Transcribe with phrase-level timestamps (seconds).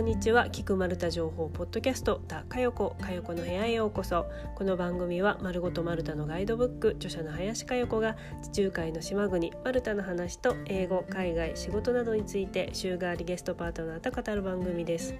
[0.00, 0.48] こんにちは。
[0.48, 4.24] 菊丸太情報ポッドキャストだかよこかよこの部屋へようこそ。
[4.54, 15.14] この番組は丸ごと丸太のガイドブック著者の林かよこが地中海の島国丸太の話と英語海外仕事などについて週替わりゲストパートナーと語る番組です。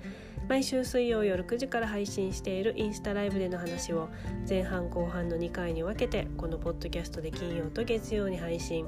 [0.49, 4.09] 毎週水曜夜9時から配信しているインスタライブでの話を
[4.49, 8.87] 前半後半の2回に分けてこのポッドキャストで金曜と月曜に配信。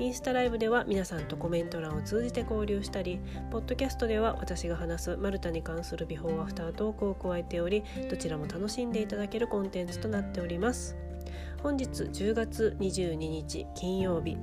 [0.00, 10.96] インスタライブでは皆さんとコメント欄を通じて交流したりポッドキャストでは私が話すマルタに関するビフォーアフタートークを加えておりどちらも楽しんでいただけるコンテンツとなっております。
[11.62, 14.38] 本日10月22日金曜日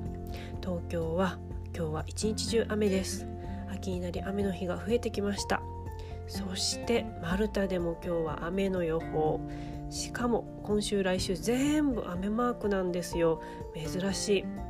[0.62, 1.40] 東京は
[1.76, 3.28] 今日は一日中雨です。
[3.72, 5.64] 秋になり雨の日が増えてきました。
[6.28, 9.42] そしてマルタでも今日は雨の予報。
[9.90, 13.42] しかも今週来週全部雨マークなんですよ。
[13.76, 14.67] 珍しい。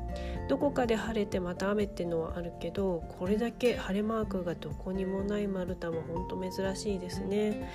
[0.47, 7.69] どこかで晴れてまた雨っていうのはあるけどこれだけ晴れマークがどこにもないマルタもほんと珍しいですね。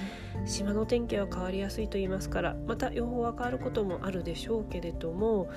[0.46, 5.48] 島の天気は変わりやすいと言いますからまた予報は変わることもあるでしょうけれども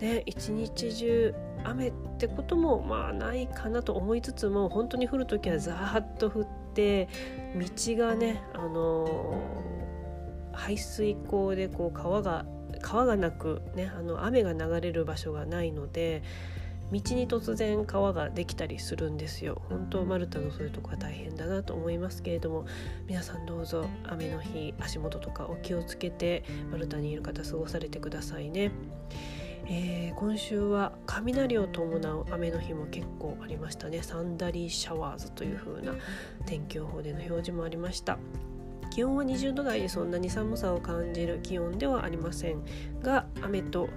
[0.00, 7.08] ね一日中雨ってこともまあないかなと思いつつも本当に降る時はザーッと降って
[7.54, 12.44] 道がねあのー、排水溝でこう川が
[12.82, 16.22] 川がなく、ね、あの雨が流れる場所がないので
[16.92, 19.62] 道に突然川ができたりするんですよ。
[19.68, 22.66] 本当マルタのそういうとこは大変だなと思いますけれども
[23.06, 28.72] 皆さんどうぞ雨の日足元とかお気をつけてマルタにいる方過ごされてくださいね。
[29.66, 34.02] えー、今週は雷を伴う雨の日も結構ありましたね。
[34.02, 35.94] サンダリーシャワーズという風な
[36.44, 38.18] 天気予報での表示もありました。
[38.90, 42.62] 気温は20度台でそんなに寒さを感じる気温ではありません
[43.02, 43.88] が雨と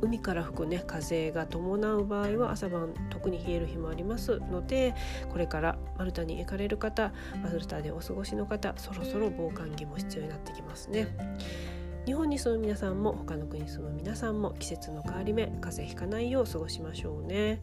[0.00, 4.94] 海から吹くね風が伴う場合は朝晩特に冷える日もありますので
[5.30, 11.08] これからマルタに行かれる方マルタでお過ごしの方そろそろ防寒着も必要になってきますね。
[12.04, 17.62] 日本に住む皆さんも他の国に住む皆さんも季節の変わり目風邪ひかないよう過ごしましょうね。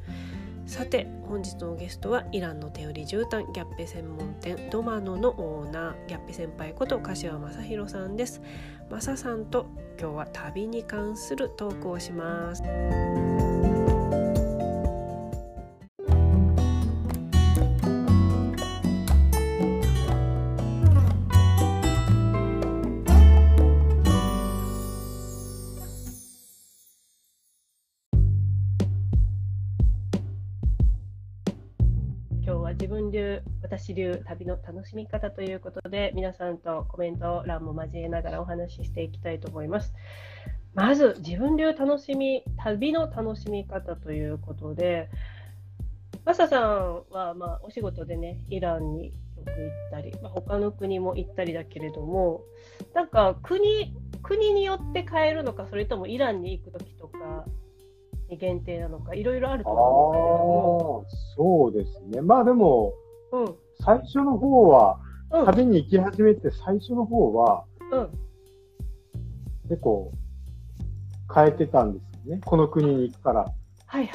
[0.70, 8.40] さて本日のゲストはイランの手売り絨毯ギャッペ専門店ドマノのオーナーギャッペ先輩こと柏正弘さんです。
[8.88, 9.66] マサさんと
[10.00, 13.49] 今日は旅に関するトークをします。
[33.70, 39.94] 私流旅の楽しみ方ということで皆さんとコメント欄も交えながらお話ししていきたいと思います。
[40.74, 45.10] まず自分流楽しみ旅の楽しみ方ということで
[46.26, 49.12] マサさんはまあお仕事でねイランによ
[49.46, 52.42] く行ったり、まあ、他の国も行ったりだけれども
[52.96, 53.94] なんか国
[54.24, 57.46] 国によって変えるのかそれともイランに行く時とか
[58.30, 62.94] に限定なのかいろいろあると思うんだけれどそうですねまあでも
[63.32, 65.00] うん、最初の方は、
[65.32, 68.10] うん、旅に行き始めて最初の方は、うん、
[69.70, 70.12] 結構
[71.34, 72.42] 変えてたんですよね。
[72.44, 73.46] この国に行くから、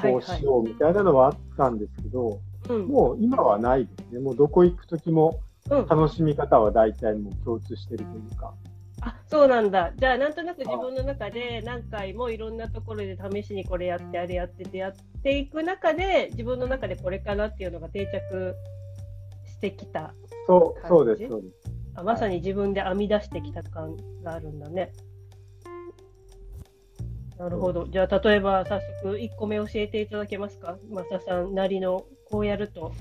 [0.03, 4.21] こうしようみたいなのはあったんですけど、もう今はないですね。
[4.21, 8.55] もうどこ行く時も楽しみ方は大体もう共通してるというか。
[9.01, 9.93] あそうなんだ。
[9.97, 14.93] じゃあ、なんとなく自分の中で何回もいろんなところで試しにこれやって、あれやっててやっ
[15.23, 18.74] ていく中で、自分の中でこれかなっていうのが定着し
[19.71, 20.15] てきた
[20.47, 21.55] そうそうですそうです
[21.97, 24.93] あまさに自分で編み出してきた感があるんだね。
[27.39, 27.87] なるほど。
[27.87, 30.77] じゃあ、例えば早速1個目教えていただけますか？
[30.91, 32.93] マサさんなりのこうやると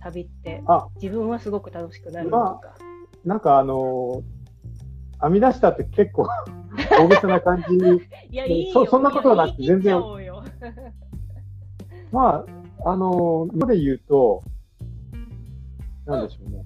[0.00, 0.62] 旅って
[1.00, 2.36] 自分はすごく楽しくなるとか？
[2.36, 2.78] まあ、
[3.24, 6.26] なんかあのー、編み出したって結構
[6.98, 8.00] 大げさな感じに
[8.30, 10.00] いやいいそそんなことはなくて全然。
[12.10, 12.44] ま
[12.84, 13.12] あ、あのー、
[13.52, 14.42] ここで言うと、
[16.06, 16.64] なんでしょうね。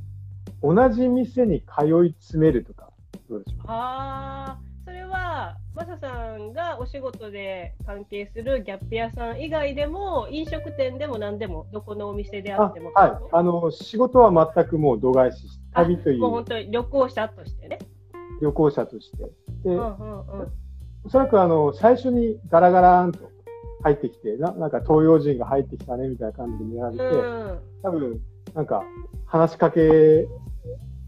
[0.62, 2.90] 同じ店に通い詰めるとか、
[3.28, 3.60] どうでしょう？
[3.66, 16.20] ああ、それは、マサさんがお仕事で関係するギャップ屋さん以外でも、飲食店でも何でも、どこのお店であってもはい、あの、仕事は全くもう度外視し、旅という。
[16.20, 17.78] もう本当に旅行者としてね。
[18.40, 19.18] 旅行者として。
[19.18, 19.30] で、
[19.64, 20.52] うんうんうん、
[21.04, 23.30] おそらくあの、最初にガラガラーンと
[23.82, 28.20] 入ってきて、ななんか東洋人が入ってきたねみたいな感じで見られて、うん、多分、
[28.56, 28.85] なんか、
[29.26, 30.26] 話しかけ、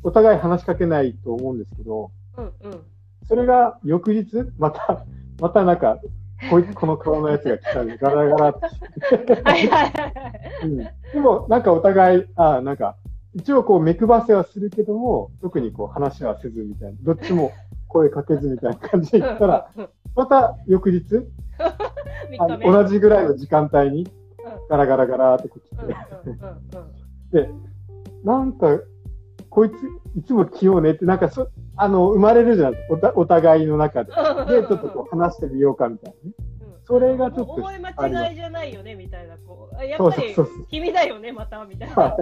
[0.03, 2.83] お互い話しかけないと思うんですけど、うんうん、
[3.27, 4.27] それが翌日、
[4.59, 5.07] また、
[5.41, 5.99] またなんか、
[6.51, 8.61] こいこの顔のやつが来たり、ガラガラっ
[9.25, 9.43] て。
[9.43, 10.07] はいはいは
[10.63, 10.67] い。
[10.67, 10.77] うん。
[10.77, 12.97] でも、なんかお互い、ああ、なんか、
[13.33, 17.53] 一応こう目配せはするけども、特にこう話はせずみたいな、どっちも
[17.89, 19.71] 声かけずみたいな感じで言ったら、
[20.15, 21.03] また翌日、
[22.63, 24.07] 同じぐらいの時間帯に、
[24.69, 25.77] ガラガラガラってこ来て、
[27.33, 27.49] で、
[28.25, 28.81] なんか、
[29.51, 29.75] こいつ、
[30.19, 34.11] いつも来ようねって、なんかそ、あの、生まれるじゃないですか、お互いの中で。
[34.11, 36.35] で、ちょっとこう話してみようかみたいなね。
[36.85, 37.57] それがちょっと。
[37.57, 40.35] 覚え間違いじゃないよねみたいな、こう、やっぱり
[40.71, 42.17] 君だよね、またみたいな。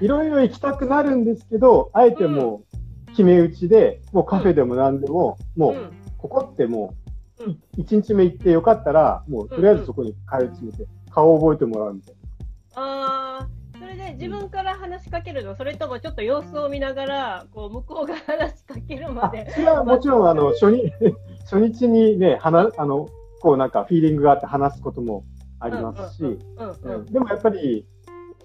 [0.00, 0.08] い。
[0.08, 6.94] ろいろ行きたくなるんですけど、あえてもう決め打ちで、もうカフェでも何でも、もう、ここっても
[7.76, 12.15] う、1日目行ってよかったら、もうとりあえずそこに通い詰めて、顔を覚えてもらうみたいな。
[12.76, 19.50] ああ、それで自分から話しかけるの、それともちょっと様子を見ながら、こう向こうが話しかけるまで。
[19.58, 20.92] いや、もちろん、あの、初日、
[21.50, 23.08] 初日にね、話、あの、
[23.40, 25.24] こうなんかフィーリングがあって話すことも
[25.58, 26.38] ありますし、
[27.10, 27.86] でもやっぱり、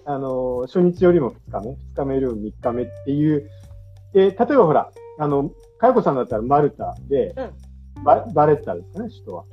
[0.04, 3.50] あの、初日よりも2日目、2日目よりも3日目っていう、
[4.12, 7.34] で、例えばほら、あの、かよこさんだったらマルタで、
[7.96, 9.44] うん、ババレッタですかね、首都は。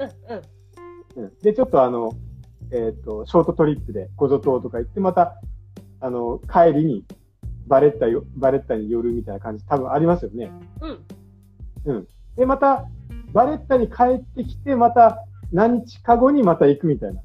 [1.17, 2.13] うん、うん、で、ちょっとあの、
[2.71, 5.35] えっ、ー、と、ショートトリップでゴゾ島とか行って、また、
[6.01, 7.05] あの、帰りに
[7.67, 10.51] バレッタよ、バレッタに寄るみたいな感じ、多分ありますよね。
[10.81, 11.05] うん。
[11.85, 12.07] うん。
[12.35, 12.85] で、また、
[13.33, 17.21] バレッタに帰ってきて、また何日か後にまた行くみたいな。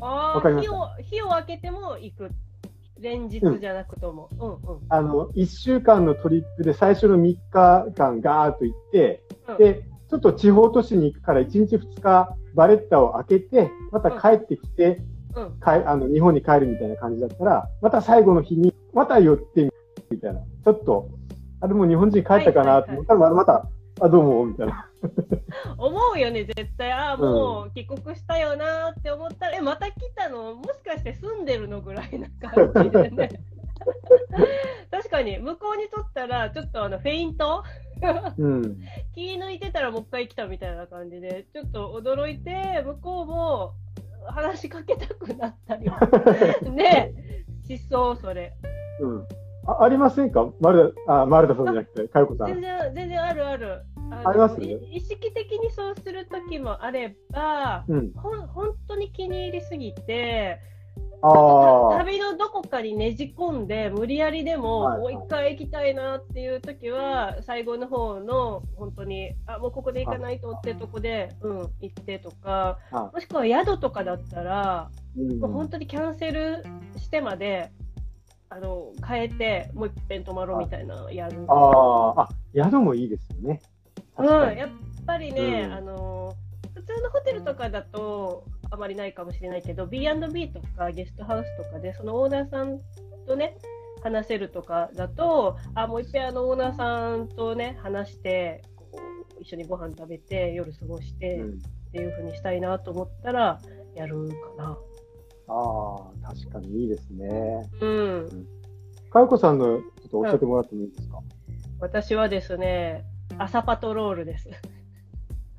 [0.00, 2.30] ああ、日を、日を空けても行く。
[2.98, 4.30] 連日じゃなくとも。
[4.38, 4.80] うん、うん、うん。
[4.88, 15.02] あの、1週間のトリップで最初の3日間ガーッと行って、うん、で、ちょっと地方都市に行くから1日2日バレッタを開けて、また帰ってきて、
[15.34, 19.70] うん、かあの日本に帰るみたいな感じだったら、また最後の日にまた寄って
[20.10, 20.40] みたいな。
[20.40, 21.08] ちょっと、
[21.60, 22.82] あれも日本人帰ったかな？
[22.82, 23.68] と思ったら、また
[24.00, 24.90] あ、どうも、みたいな。
[25.78, 26.92] 思うよね、絶対。
[26.92, 30.54] ああ、もう帰国したよなって思ったら、うん、え、また来たの？
[30.54, 31.80] もしかして住んでるの？
[31.80, 32.28] ぐらいな
[32.72, 33.30] 感じでね。
[34.90, 37.62] 確かに、向こうにとったら、ちょっとあのフェイント、
[38.38, 38.78] うん、
[39.14, 43.72] 気抜いてたらもう一回来たみたいな感じで、ちょっと驚いて、向こうも
[44.26, 45.90] 話しかけたくなったり
[46.72, 47.12] ね、
[47.66, 48.52] しそう、それ。
[49.00, 49.26] うん。
[49.68, 50.48] あありませんか？
[50.60, 52.46] 丸田、あ、丸田さんじゃなくて、かよこさん。
[52.48, 53.82] 全然、全然あるある。
[54.24, 54.60] あります？
[54.62, 60.60] 意識的にそうする時もあれば、うん、ほ本当に気に入りすぎて、
[61.22, 72.78] 旅のどこかにねじ込んで無理やりでも、はい、もう一回行きたいなっていう時は最後の方の本当にあもうここで行かないとってとこで、うん、行ってとか
[73.12, 76.62] もしくは宿とかだったら、うん、もう本当にキャンセル
[76.98, 77.72] してまで
[78.48, 81.44] あの変えてもう一遍泊まろうみたいなやる。
[81.48, 83.60] ああ宿もいいですよね。
[84.18, 84.68] うん、やっ
[85.04, 86.36] ぱりね、うん、あの
[86.74, 92.80] 普通のホテルとかだとあまりないかもしれないけど B&B とかゲストハウスとかでそのオーナーさん
[93.26, 93.56] とね
[94.02, 99.00] 話せるとかだとあもう一遍あのオーナーさんとね話してこ
[99.38, 101.40] う一緒にご飯食べて夜過ごして、
[101.88, 103.60] っていうふうにしたいなと思ったら
[103.94, 104.78] やるかな。
[105.48, 107.70] ああ確かにいいですね。
[107.80, 108.46] うん。
[109.10, 111.24] かよこさんのちょっと教えてもらってもいいですか、うん、
[111.80, 113.04] 私はですね
[113.38, 114.50] 朝パトロールです。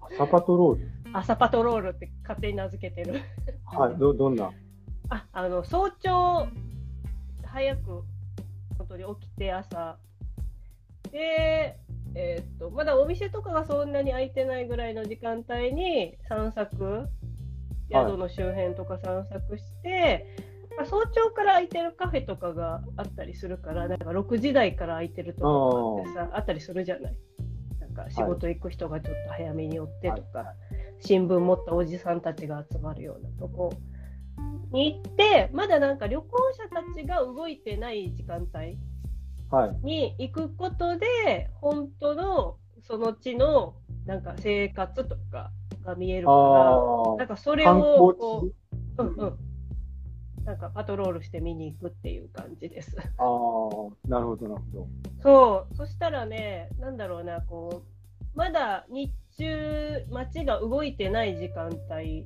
[0.01, 0.96] 朝パトロール？
[1.13, 3.21] 朝パトロールって勝手に名付けてる。
[3.65, 4.51] はい、ど、どんな？
[5.09, 6.47] あ、あの、早朝、
[7.43, 8.03] 早く、
[8.77, 9.97] 本当に起きて朝。
[11.11, 11.79] で、
[12.15, 17.07] えー、っと、まだお店とかがそんなに開いてないぐらいの時間帯に散策、
[17.91, 20.25] 宿の周辺とか散策して、はい、
[20.77, 27.15] まあ、早朝から開いてるカフェとかがあったりするから、なんか6時台から開いてるとこってさ、あったりするじゃない。
[27.97, 30.66] か仕事行く人がちょっと早めに寄ってとか、はい、
[30.99, 33.73] 新聞持ったおじさんたちが集まるようなとこ
[34.71, 38.77] に行ってまだなんか旅行者たちが動いてない時間帯
[39.83, 43.75] に行くことで、はい、本当のその地の
[44.05, 45.51] なんか生活とか
[45.83, 48.47] が見えるからなんかそれをこ
[48.97, 49.37] う、うんうん、
[50.47, 52.95] なんかパトロールして見に行くっていう感じです。
[52.97, 53.27] ああ、
[54.07, 54.87] なるほど、なるほど。
[55.21, 62.25] そう、そしたらね、なんだろうな、こう、まだ日中、街が動いてない時間帯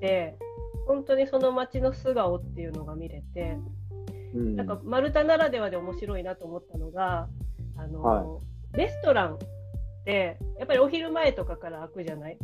[0.00, 0.36] で、
[0.86, 3.58] 本当にその街の素顔っていうのが見れて、
[4.34, 7.28] うん、なんかマルタならではで面白いなと思ったのが、
[7.76, 8.40] あの、は
[8.74, 9.38] い、レストランっ
[10.04, 12.38] てやっぱりお昼前とかから開くじゃない？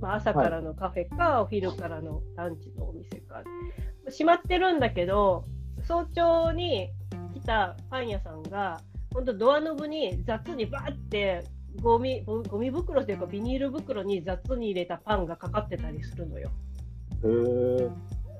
[0.00, 3.42] まあ、朝からのカフェか、はい、お昼からのランチのお店か。
[4.06, 5.44] 閉まってるんだけど
[5.82, 6.90] 早朝に
[7.32, 8.80] 来たパン屋さんが
[9.12, 11.44] 本当ドアノブに雑にバーって
[11.82, 16.50] ゴミゴミ袋というかビニール袋に雑に入れたパンがかかってたりするのよ。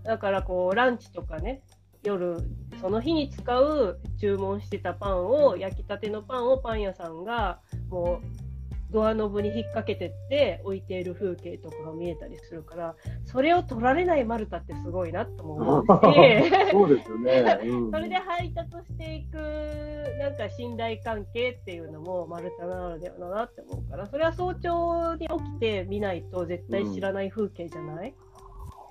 [0.05, 1.63] だからこうランチとかね
[2.03, 2.37] 夜
[2.81, 8.44] その日に使う注文してたパンを焼きたてのパンをパン屋さんがもう
[8.95, 15.89] ドアノブに引っ掛けてって置いている風景とかが見えたりするからそれを取られないマルタってすごいなと思うし。
[16.71, 19.37] そうですよね、うん、それで配達していく
[20.19, 28.34] なんか信頼関係っていうのもマルタならではだなって思うからそれは早朝に起きてみないと絶対知らない風景じゃない、うん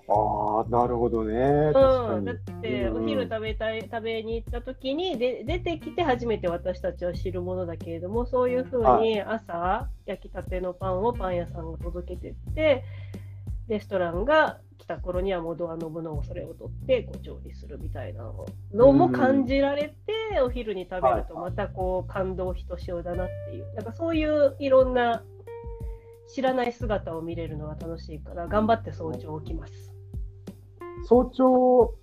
[0.08, 1.72] ああ、なるほどね。
[1.74, 12.84] うん、だって、お昼食べたい、食べに行った時にで、出てきて初めて私たちは知るものだけれども、そういうふうに朝、焼きたてのパンをパン屋さんが届けてって、
[13.70, 18.24] レストランが来た頃にはもうドアノブのそれを取ってご調理するみたいな
[18.74, 25.24] のも感じられて、お昼に食べるとまたこう感動ひとしおだなっていう、なんかそういういろんな
[26.34, 29.93] 知らない姿を見れるのが楽しいから頑張って早朝起きます。
[31.06, 31.96] 早朝、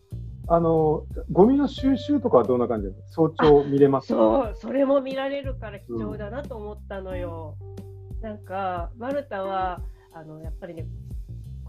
[0.49, 4.09] あの、ゴミの収集とかはどんな感じで早朝見れます？
[4.09, 7.57] そう、それも見られるから貴重だなと思ったのよ。
[8.14, 9.80] うん、なんか、マルタは、
[10.12, 10.87] あの、やっぱりね、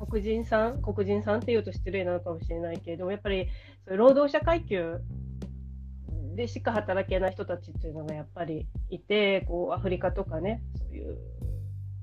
[0.09, 3.47] 黒人さん、黒人さんっていうと失礼なのかもしれないけれども、やっぱり
[3.85, 4.99] 労働者階級
[6.35, 11.19] でしか働けない人たちっていうのがやっぱりいて、こうアフリカとかね、そういう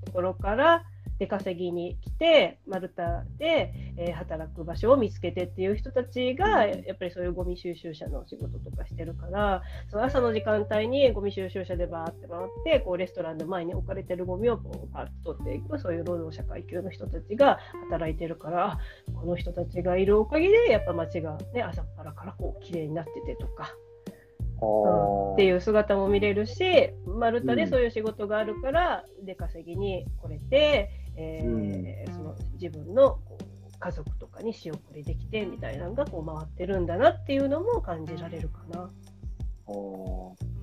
[0.05, 0.83] ところから
[1.19, 17.59] 出稼ぎに来て、マルタで、えー、働く場所を見つけてっていう人たちが、やっぱりそういうゴミ収集車の仕事とかしてるから、その朝の時間帯にゴミ収集車でバーって回って、こうレストランの前に置かれてるゴミをこうパッと取っていく、そういう労働者階級の人たちが
[17.89, 18.79] 働いてるから、
[19.13, 23.75] この人たちがいるおかげで、やっぱ街がね、朝っぱらからこう綺麗になっててとか。
[24.61, 30.89] うん、っていう姿も見れるし、マルタでそういう仕事があるから、出稼ぎに来れて、
[31.21, 33.19] えー、その自分の
[33.79, 38.89] 家族とかに仕送りできてみたいなのがこう回ってるんだなっていうのも感じられるかな。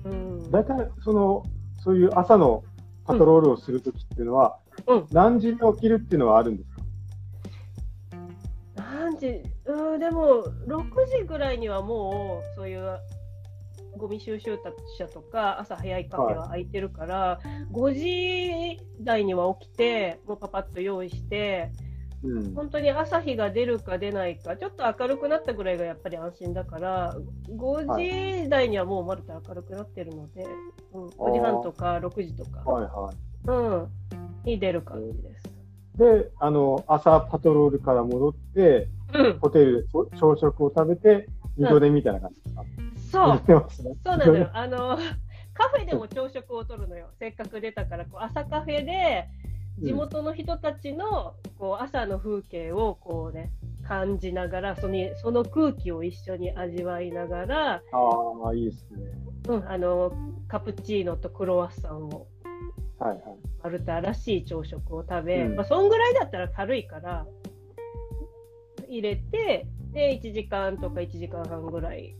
[0.05, 1.43] うん、大体その
[1.83, 2.63] そういう朝の
[3.05, 6.81] パトロールをするときっていうのは、うん、何時に起きるっていうのはあるんですか？
[8.75, 9.43] 何時？
[9.65, 12.99] うんでも6時ぐらいにはもうそういう
[13.97, 14.57] ゴミ収集
[14.97, 21.71] 車とか朝早いカフェは空いてるから、はい、5時台には起きてもうパパッと用意して、
[22.23, 27.15] うん、本当に朝日が出るか出ないかちょっと明るくなったぐらいがやっぱり安心だから
[27.49, 30.45] 5時台にはもうまるで明るくなってるので、
[30.93, 33.15] うん、5時半とか6時とか、はいはい。
[33.47, 33.87] うん、
[34.43, 35.43] に出る感じです。
[35.97, 41.27] で、あの、朝パトロールから戻って、うん、ホテルで朝食を食べて、
[41.57, 43.43] 二度寝みたいな感じですか、うんそう。
[43.47, 44.49] そうなのよ。
[44.53, 44.97] あの、
[45.53, 47.09] カフェでも朝食をとるのよ。
[47.19, 49.27] せっかく出たから、こう朝カフェで、
[49.79, 53.51] 地元の人たちのこう朝の風景をこうね
[53.87, 57.79] 感じながらそのその空気を一緒に味わいながらあ
[58.49, 59.05] あいいですね、
[59.47, 60.11] うん、あの
[60.47, 62.27] カプチーノとクロワッサンを、
[62.99, 63.21] はいはい、
[63.63, 67.25] マルタらしい朝食を食べ、うん、まあ、そんぐらいだったら軽いから
[68.89, 72.15] 入れてで1時間とか1時間半ぐらい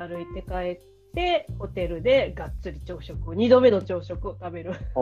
[0.00, 0.80] 歩いて帰っ
[1.14, 4.72] てホテルでがっつり朝食を2度目の朝食を食べる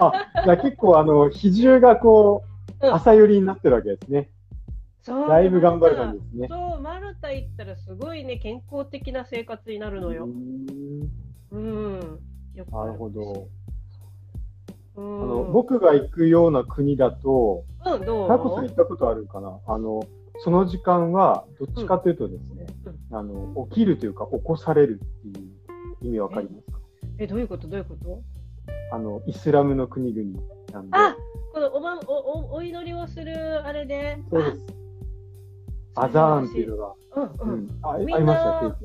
[0.00, 2.42] あ結構あの比重がこ
[2.80, 4.30] う、朝寄りになってるわけですね。
[5.02, 6.48] そうだいぶ頑張る感じですね。
[6.48, 10.26] そう、マルタ行ったらすごいね、健康的な生活になるのよ。
[11.50, 12.00] うん。
[12.54, 13.48] よなるほど。
[14.96, 18.28] あの僕が行くような国だと、うん、どう？
[18.28, 20.00] タコさん行ったことあるかなあの、
[20.38, 22.83] その時間は、どっちかというとですね、うん、
[23.16, 25.42] あの、起きるというか、起こされるってい
[26.02, 26.78] う意味わかりますか？
[27.18, 27.68] え、どういうこと？
[27.68, 28.20] どういうこと？
[28.92, 30.42] あの、イスラムの国々
[30.72, 30.96] なんで。
[30.96, 31.16] あ
[31.52, 34.18] このおまおおお祈りをするあれで。
[34.28, 34.66] そうです。
[35.94, 36.92] アザーンっていうのが。
[37.44, 37.78] うんうん。
[37.82, 38.76] あありました。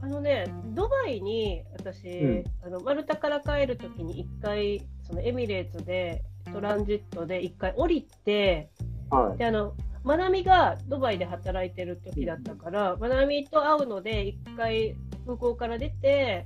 [0.00, 0.46] あのね、
[0.76, 6.22] ドバイに私、うん、あのマルタから帰るときに一回、そのエミレーツで
[6.52, 8.70] トランジットで一回降りて、
[9.10, 9.74] はい、であの
[10.08, 14.96] まなみがドバイで働いてる時だったから、まなみと会うので、一回
[15.26, 16.44] 空港から出て、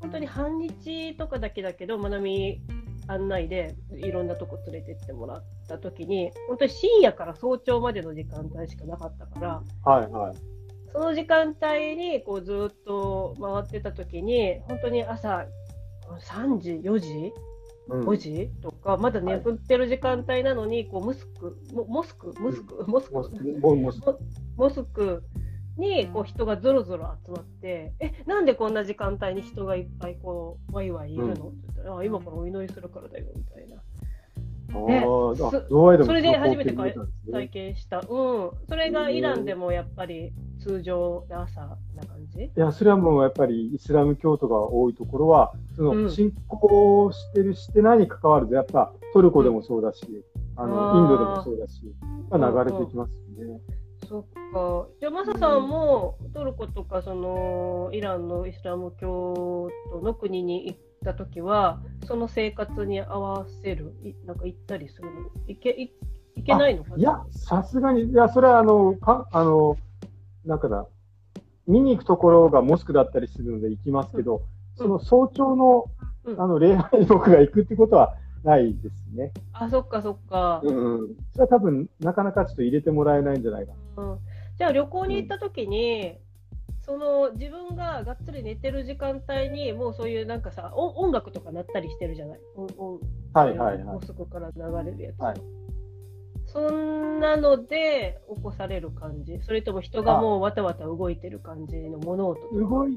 [0.00, 2.60] 本当に半日とかだけだけど、まなみ
[3.06, 10.36] 案内でいろんなとこ連れてってもらった時に、本当に深夜から早朝までの時間帯しかなかったから、はいはい、
[10.92, 15.46] その時間帯にこうずっと回ってた時に、本当に朝
[16.32, 17.32] 3時、4時
[17.88, 23.16] 5時とか、まだ眠ってる時間帯なのに、こうムスク、モスク、モスク、モスク、
[24.56, 25.24] モスク。
[25.78, 31.50] にこう人がぞろぞろ集まって、え、なんでこんな時間帯に人がいっぱいこう、ワイワイいるの？
[31.50, 33.80] って言ったら、あ今からお祈りするからだよ、みたいな。
[34.68, 36.74] ね、それで初めて
[37.32, 38.00] 体験した。
[38.00, 38.04] うん。
[38.68, 42.44] それがイランでもやっぱり通常で朝な感じ？
[42.44, 50.04] いや、それはもうやっぱりイスラム教徒が多いところは、その信仰してる、してないに関わらず、やっぱトルコでもそうだし、
[50.56, 51.90] あの、インドでもそうだし、流
[52.64, 53.60] れてきますよね。
[54.06, 54.22] そっ
[54.52, 54.88] か。
[55.00, 65.12] じゃあ、マサさんもトルコとか、その、イランのイスラム教徒の国に行った時は、その生活に合わせる、いなんか行ったりするの？
[65.46, 65.90] いけ、い
[66.36, 66.96] いけないのかな？
[66.98, 69.76] いや、さすがに、いや、それはあの、か、あの、
[70.44, 70.86] なんかだ、
[71.66, 74.42] 見に行くところがモスクだったりするので行きますけど、うん、
[74.76, 75.84] その早朝の、
[76.24, 79.32] うん、あの、礼拝に僕が行くってことはないですね。
[79.52, 80.60] あ、そっかそっか。
[80.62, 81.16] うん、うん。
[81.32, 84.02] それは多分、なかなかちょっと入れてもらえないんじゃないかな。
[84.02, 84.18] うん。
[84.58, 86.18] じゃあ旅行に行った時に、
[86.88, 92.38] その自分ががっつり寝てる時間帯にもうそういうなんかさ音楽とか鳴ったりしてるじゃない？
[93.34, 93.84] はいはいはい。
[93.84, 95.20] もうそこから流れるやつ。
[95.20, 95.36] はい、
[96.46, 99.38] そんなので起こされる感じ。
[99.42, 102.96] それとも人がもうわたわた動いてる感じの物音動い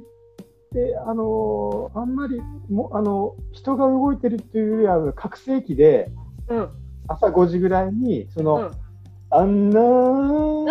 [0.72, 6.10] て、あのー、あんまりもあの人が動いてるっていうよりは覚醒器で、
[6.48, 6.70] うん、
[7.10, 8.72] 朝5時ぐらいにその、うん
[9.34, 10.70] あんなー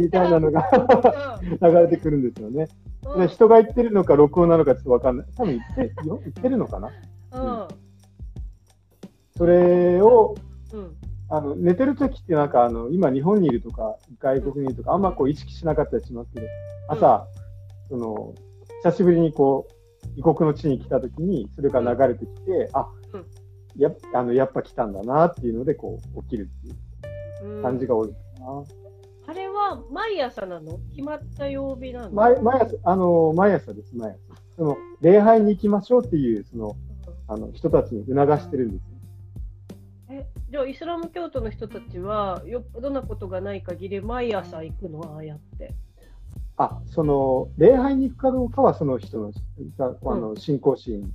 [0.00, 2.68] みたいなのが流れてくるんですよね。
[3.16, 5.26] で人が言ってるのか録音なのかちょっとわかんない。
[5.36, 6.90] 多分言って 言ってるのかな、
[7.32, 7.68] うん、
[9.36, 10.36] それを、
[10.72, 10.94] うん、
[11.28, 16.46] あの寝てる時ってなんかあの今日本にいるとか外国にいるとかあんまこう意識しなかったりしますけど
[16.88, 17.26] 朝、
[17.88, 18.34] その
[18.84, 19.72] 久しぶりにこう
[20.16, 22.86] 異国の地に来た時にそれが流れてきて、あ
[23.76, 28.64] やあのやっぱ来たんだなっていうので、こう、起きるっていう感じが多いかな。
[29.28, 30.78] あれは毎朝なの？
[30.90, 32.10] 決まった曜日なの？
[32.10, 34.18] 毎毎朝、あの、毎朝です、毎朝。
[34.56, 36.76] その、礼拝に行きましょうっていう、その、
[37.28, 38.88] あの、人たちに促してるんですよ。
[40.10, 45.14] え、じゃあ、イスラム教徒の人たちは、よっぽどなことがない限り、毎朝行くの？
[45.14, 45.72] ああやって。
[46.58, 49.32] あ、その、礼拝に行くかどうかは、その人の、
[49.78, 51.14] あの、信仰心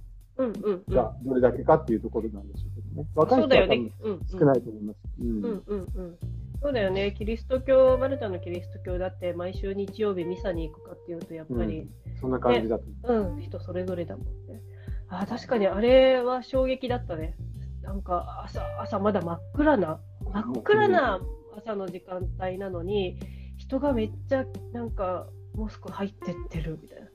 [0.89, 3.07] がどれだけかっていうところなんでしょうけどね。
[3.15, 4.97] 若い人は少ないと思います。
[5.19, 5.63] うんうん
[5.95, 6.17] うん
[6.59, 14.61] そうだよね、キリスト教、マルタのキリスト教だって、毎週日曜日、ミサに行くかっていうと、やっぱり、うん、そんな感じだと、うん、人それぞれだもんね。
[15.07, 17.35] あ確かにあれは衝撃だったね。
[17.83, 19.99] なんか朝、朝まだ真っ暗な、
[20.33, 21.21] 真っ暗な
[21.57, 23.19] 朝の時間帯なのに、
[23.57, 27.07] 人がめっちゃ、なんか、モスク入ってってるみたいな。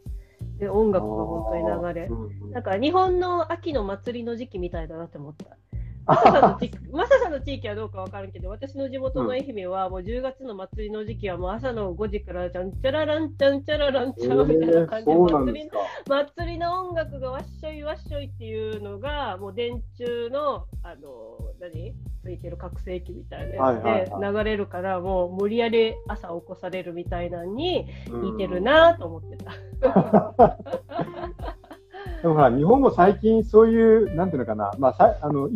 [0.63, 5.59] で音楽が本当に流れ、うん、なんか日本の秋の祭りの時期みたいだなって思った。
[6.07, 15.71] マサさんの地域マサさんの地域はどうかわからんけど、私の地元の愛媛はもう10月の祭りの時期はもう朝の5時からちゃんちゃららんちゃんちゃららんちゃんみたいな感じで、祭り
[16.09, 29.53] 祭りの音楽がわっしょいわっしょいっていうのが、もう電柱の、あの、何ついてる覚醒器みたいなやつで流れるから、もう無理やり朝起こされるみたいなのに似てるなと思ってた。
[32.23, 35.49] でもほら、日本も最近そういう、なんていうのかな、まあ、さあの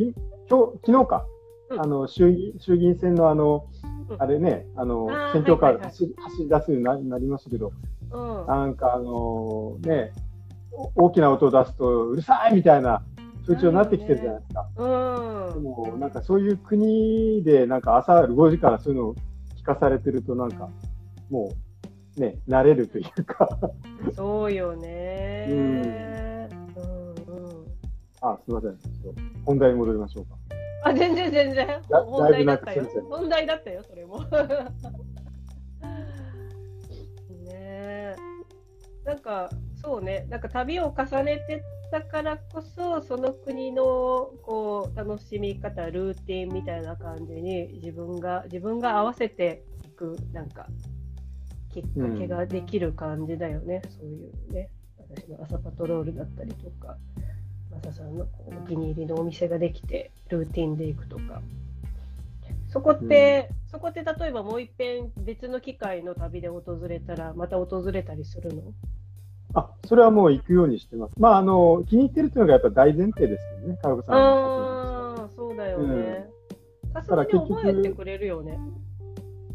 [0.48, 1.26] 今日昨日か、
[1.70, 3.66] うん、あの衆議衆議院選のあの、
[4.08, 7.72] うん、あれね、あの選挙カー走,、はいはい、走り出すようになりましたけど、
[8.12, 10.12] うん、なんかあのね、
[10.94, 13.02] 大きな音を出すとうるさいみたいな
[13.46, 14.68] 風潮になってきてるじゃないですか。
[14.76, 19.14] うん、でもなんかそういう国でなんか朝5時からそういうのを
[19.56, 20.68] 聞かされてるとなんか
[21.30, 21.52] も
[22.16, 23.48] うね慣れるというか。
[24.14, 26.05] そうよね、うん、
[28.32, 28.76] あすみません。
[29.44, 30.36] 本題に戻りましょうか。
[30.84, 31.80] あ全然全然。
[31.88, 32.84] 本題だったよ。
[33.08, 34.24] 本題だったよそれも。
[37.46, 38.16] ね
[39.04, 39.48] なんか
[39.80, 40.26] そうね。
[40.28, 41.62] なんか旅を重ねて
[41.92, 50.66] だからこそその国のこう楽しみ方ルーティンみたいな感じに自分が自分が合わせていくなんか
[51.72, 54.70] きっかけができる感じだよね、うん、そういうね。
[55.08, 56.96] 私の朝パトロールだったりとか
[57.76, 61.42] マサさんのお気に入りのお店ができてルーティンで行くとか
[62.68, 68.62] そこって、うん、そこって例えばもう一遍別の機会の旅で訪れたらまた訪れたりするの？
[69.54, 71.14] あ、それはもう行くようにしてます。
[71.18, 74.16] まあ、あの、気に入ってるっていうのがやっぱ大前提ですよね、川口さん。
[74.16, 76.28] ああ、そうだよね。
[76.92, 78.58] さすがに覚えてくれるよね。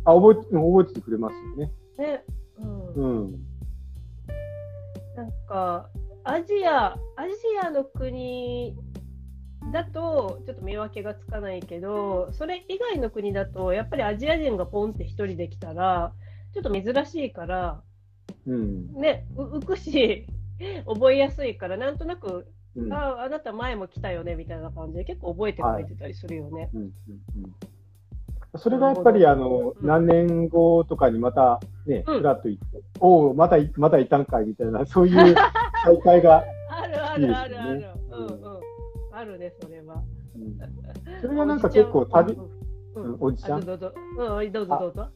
[0.05, 1.71] あ、覚えて、覚えててくれますよね。
[1.99, 2.23] ね。
[2.59, 2.93] うん。
[2.93, 3.45] うん、
[5.15, 5.87] なんか、
[6.23, 8.75] アジア、アジアの国
[9.71, 16.13] だとちょっと見分けがつかないけど、それ以外の国だと、やっぱりアジア人がポンって一人で来たら、
[16.53, 17.81] ちょっと珍しいから、
[18.47, 20.27] うん、ね、浮くし、
[20.85, 26.61] 覚えやすいから、なんとなくうん、ああなた前も来たよねみたいな感じで結構覚えてくれてたりするよね。
[26.61, 26.69] はい。
[26.73, 26.91] うんうん
[27.43, 28.59] うん。
[28.59, 35.35] それがやっぱり、あの、うん、何年後とかにまたね、ふらっと行って、おお、また、またいたんかいみたいな、そういう
[35.83, 37.85] 再会が、あるあるあるある。
[38.11, 38.59] うんうん。
[39.13, 40.01] あるね、それは。
[41.21, 42.37] それがなんか結構旅、
[43.19, 43.65] おじちゃん？
[43.65, 45.07] どうぞ、うん、どうぞどうぞ。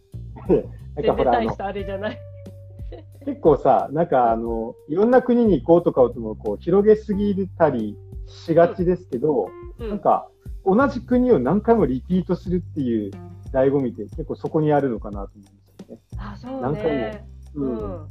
[0.96, 2.20] なんかほら、あれじゃない。
[3.26, 7.98] 結構さ、なんかあの、いろんな国に行こうとかともこう広げすぎたり
[8.28, 9.50] しがちですけど、
[9.80, 10.30] うん、なんか
[10.66, 13.12] 同じ国を何回もリピートするっていう
[13.52, 16.02] 醍醐味って結構そこにあるのかなと思うんですよね。
[16.18, 16.60] あ、そうね。
[16.62, 17.26] 何回も。
[17.56, 18.00] うん。
[18.02, 18.08] うん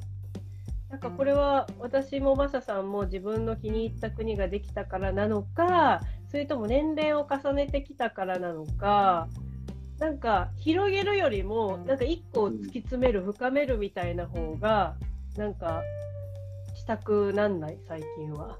[0.90, 9.28] なんかこれは私もマサさんも自分の気に入った国ができたからなのかそれとも年齢を重ねてきたからなのか
[9.98, 14.96] なんか広げるよりもなんか一個を突き詰める深めるみたいな方が
[15.36, 15.82] なんか
[16.74, 18.56] したくなんない最近は。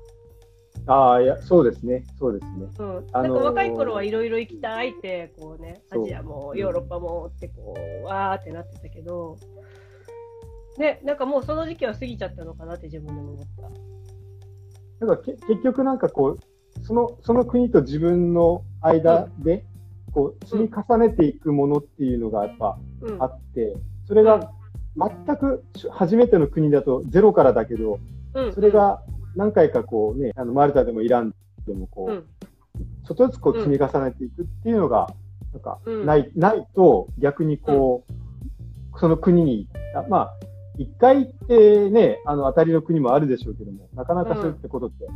[0.86, 2.66] ああいやそうですねそうですね。
[2.78, 9.36] うん、なんか若い頃はいろいろ行きたいってこうねアジアもヨーロッパもってこうわーってなってたけど。
[10.78, 13.46] ね、なんかもうその時期は過ぎちゃったのかなって自分でも思っ
[15.00, 15.06] た。
[15.06, 19.64] なんかけ結局なんかこう、その、その国と自分の間で、
[20.12, 22.78] こう、積み重ねていくものっていうのがやっぱ
[23.18, 24.50] あって、それが
[24.96, 27.98] 全く初めての国だとゼロからだけど、
[28.54, 29.02] それが
[29.36, 31.34] 何回かこうね、あの、マルタでもイラン
[31.66, 32.24] でもこう、
[33.06, 35.08] ちょっとずつこう積み重ねていくっていうのが、
[35.52, 39.68] なんか、ない、ないと逆にこう、その国に、
[40.08, 40.32] まあ、
[40.76, 45.10] 一回ってね、あの、当たりの国もあるでしょうけども、なかなかそういったことって、や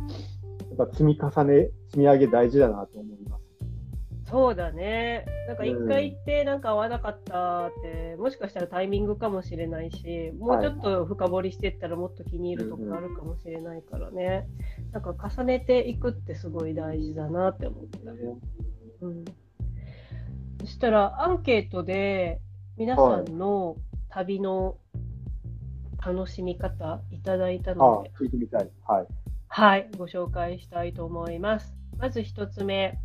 [0.85, 3.49] っぱ積み重ね、積み上げ大事だなと思います。
[4.29, 5.25] そうだね。
[5.47, 14.47] なんか一回行ってなんか合わなかったって、もしかしたらタイミングかもしれないし、もうちょっと深掘りしていったらもっと気に入るとこあるかもしれないからね。
[14.91, 18.11] なんか重ねていくってすごい大事だなって思った。
[19.01, 19.25] うん。
[20.61, 22.39] そしたらアンケートで
[22.77, 23.77] 皆さんの
[24.09, 24.77] 旅の
[26.05, 28.69] 楽しみ方いただいたので、聞いてみたい。
[28.87, 29.07] はい。
[29.47, 31.75] はい、ご紹介したいと思います。
[31.97, 32.99] まず一つ目、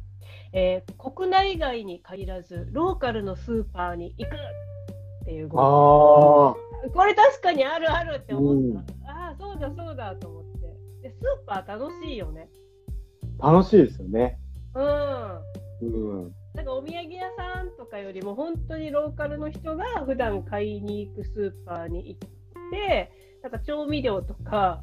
[0.53, 6.57] えー、国内外に限らず、ローカルのスーパーに行くっていうこ
[7.05, 9.11] れ確かにあるあるって思った。
[9.11, 10.45] うん、ああ、そうだそうだと思っ
[11.01, 11.09] て。
[11.09, 12.49] で、スーパー楽しいよね。
[13.39, 14.39] 楽しいですよね。
[14.75, 15.55] うん。
[15.81, 16.35] うん。
[16.55, 22.31] なんかお土産屋さんとかよりも本当にローカルの人が普段買いに行くスーパーに行っ
[22.71, 23.11] て、
[23.43, 24.83] なんか調味料とか、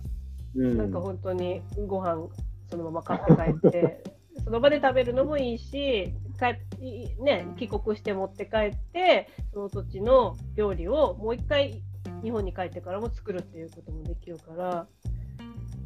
[0.56, 2.28] うん、なんか本当にご飯
[2.70, 4.04] そのまま買って帰って、
[4.44, 11.84] その場で食べるのもいいし、帰ね、帰国して持って帰って、その土地の料理をもう一回
[12.24, 14.88] 日本に帰ってからも作るっていうこともできるから、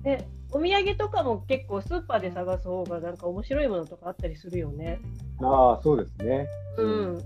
[0.04, 5.00] で、お土産とかも結構スーパーで探す方がなんか面白いものとかあったりするよね。
[5.42, 6.48] ああ、そうですね。
[6.78, 7.22] うん。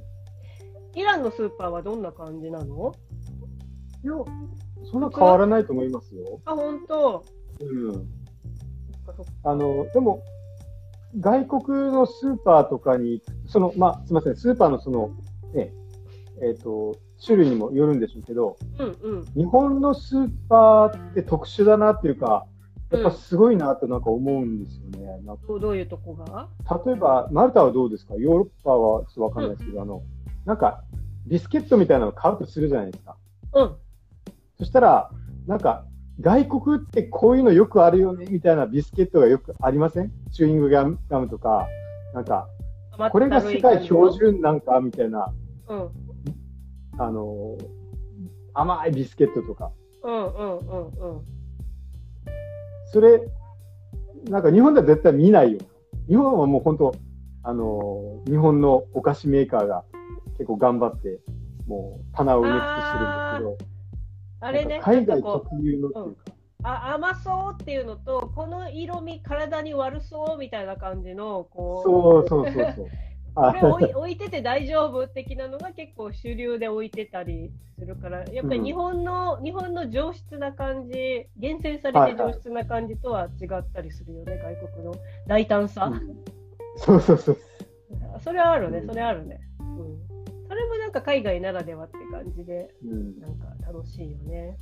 [0.95, 2.95] イランのスーパーはどんな感じなの？
[3.08, 3.08] い
[4.07, 4.13] や、
[4.91, 6.39] そんな変わらないと思いますよ。
[6.45, 7.23] あ、本当。
[7.61, 8.07] うん。
[9.43, 10.23] あの、でも、
[11.19, 15.11] 外国のスーパーとかに、その、まあ、すみません、スーパーのその、
[15.53, 15.73] ね、
[16.41, 22.45] えっ、ー、と、種類にもよるんでしょうけど、うんうん、日本のスーパーって特殊だなっていうか、
[22.91, 25.19] やっぱすごいなとなんか思うんですよね。
[25.47, 26.47] うん、どういうとこが？
[26.85, 28.15] 例えば、マルタはどうですか？
[28.15, 30.03] ヨーロッパはちょっとわかんないですけど、うん、あの、
[30.45, 30.83] なんか、
[31.27, 33.15] ビスケットみたいなのを買うとするじゃないですか。
[33.53, 33.75] うん。
[34.59, 35.09] そしたら、
[35.47, 35.85] なんか、
[36.19, 40.11] 外国ってこういうのよくあるよねみたいなビスケットがよくありません？
[40.31, 41.65] チューイングガムガムとか、
[42.13, 42.49] なんか、
[43.09, 44.81] これが世界標準なんか？
[44.81, 45.31] みたいな、
[45.69, 45.89] うん、
[46.97, 47.57] あの、
[48.53, 49.71] 甘いビスケットとか。
[50.03, 51.21] うんうんうんうん。
[52.91, 53.21] それ、
[54.29, 55.59] なんか日本では絶対見ないよ。
[56.09, 56.93] 日本はもう本当、
[57.43, 59.85] あの、日本のお菓子メーカーが
[60.33, 61.21] 結構頑張って、
[61.65, 63.78] もう棚を埋め尽くしてるんですけど、
[64.41, 66.39] あれね、海外特有のっていうか。
[66.61, 71.83] あ甘そうっていうのと、この色味、体に悪そうみたいな感じの、こ
[72.27, 72.27] う。
[72.27, 72.87] そうそうそうそう。
[73.35, 84.95] これ置い置いてて大丈夫的なのが結構主流で置いてたりするから、やっぱり日本の、うん、日本の上質な感じ、厳選されて上質な感じとは違ったりするよね、はいはい、外国の
[85.27, 86.23] 大胆さ、うん。
[86.75, 87.37] そうそうそう。
[88.21, 89.39] それはあるね、それあるね。
[89.59, 90.08] うん。
[90.69, 94.57] もなんか海外ならではって感じで、うん、なんか楽しいよね。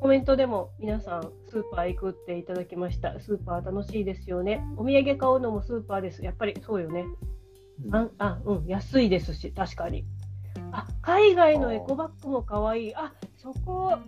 [0.00, 3.18] コメントでも皆さんスーパー行くっていただきました。
[3.18, 4.62] スーパー楽しいですよね。
[4.76, 6.24] お土産買うのもスーパーです。
[6.24, 7.04] やっぱりそうよね。
[7.84, 10.04] うん、ああ、うん、安いですし、確かに。
[10.72, 12.94] あ、海外のエコバッグも可愛い。
[12.94, 13.98] あ、そこ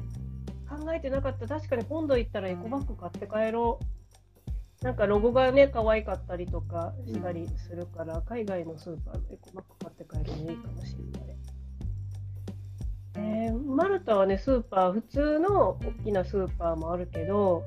[0.69, 1.49] 考えてなかった。
[1.49, 4.00] 確かに今度行ったらエコバッグ買って帰ろう。
[4.83, 11.31] なんかロゴがね、可愛かったりとかしたりするから、うん、海外のスーパーで細かく買って帰るのいいかもしれない。
[13.17, 17.63] えー、マルタはね、スーパー、普通の大きなスーパーもあるけど、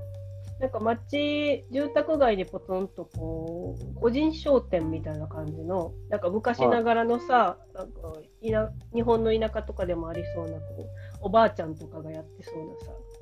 [0.59, 10.85] なんか街、住宅街にポツンとこう、個人商店みたいな感じの、なんか昔ながらのさ、はい、なんかいな日本の田舎とかでもありそうなこう、
[11.21, 13.12] おばあちゃんとかがやってそうなさ、あ